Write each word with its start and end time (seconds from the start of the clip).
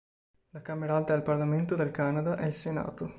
La 0.49 0.63
Camera 0.63 0.95
Alta 0.97 1.13
del 1.13 1.21
Parlamento 1.21 1.75
del 1.75 1.91
Canada 1.91 2.35
è 2.35 2.47
il 2.47 2.55
Senato. 2.55 3.09